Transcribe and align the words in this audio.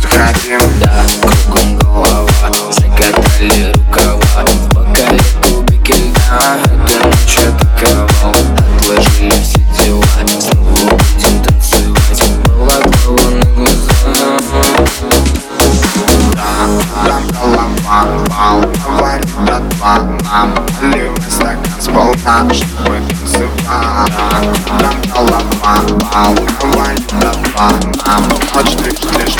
что 0.00 0.08
хотим 0.08 0.60
Да, 0.80 1.04
кругом 1.22 1.76
голова 1.78 2.26
Закатали 2.70 3.72
рукава 3.72 4.44
В 4.46 4.68
бокале 4.74 5.20
кубики 5.42 5.92
льда 5.92 6.56
Эта 6.64 7.06
ночь 7.06 7.38
атаковал 7.38 8.34
Отложили 8.78 9.30
все 9.30 9.60
дела 9.84 10.04
Снова 10.40 10.72
будем 10.72 11.44
танцевать 11.44 12.22
Была 12.46 12.76
глава 12.80 13.30
на 13.30 13.42
глаза 13.54 14.20
Там 17.04 17.22
голова, 17.32 17.64
бал, 18.28 18.60
говорит 18.86 19.30
братва 19.44 19.94
Нам 20.32 20.54
наливай 20.80 21.30
стакан 21.30 21.80
сполна, 21.80 22.54
чтобы 22.54 23.00
танцевать 23.08 24.06
Там 24.66 24.96
голова, 25.12 25.76
бал, 26.12 26.34
говорит 26.62 27.12
братва 27.12 27.89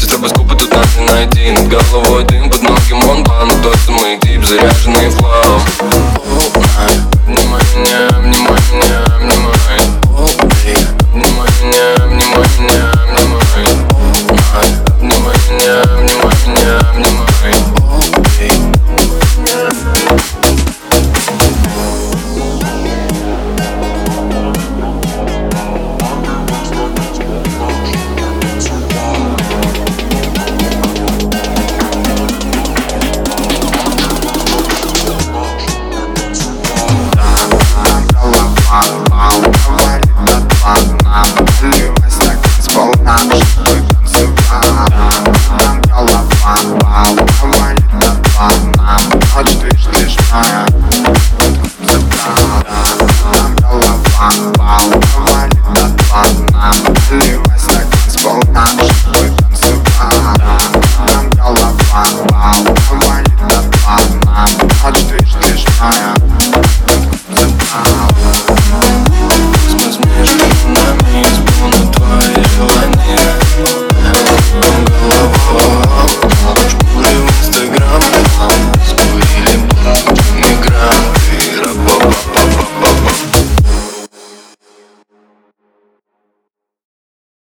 мотив 0.00 0.10
Светит 0.10 0.10
стробоскопы, 0.10 0.56
тут 0.56 0.72
нас 0.72 0.96
не 0.96 1.06
найти 1.06 1.50
Над 1.50 1.68
головой 1.68 2.24
дым, 2.24 2.50
под 2.50 2.62
ноги 2.62 2.92
монбан. 2.92 3.50
Тот 3.62 3.76
самый 3.86 4.18
тип, 4.18 4.44
заряженный 4.44 5.10
флау 5.10 6.09